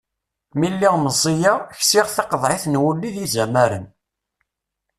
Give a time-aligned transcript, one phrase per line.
[0.59, 3.85] Mi lliɣ meẓẓiyeɣ, ksiɣ taqeḍɛit n wulli d yizamaren.